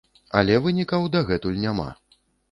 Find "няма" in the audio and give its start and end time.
1.65-1.85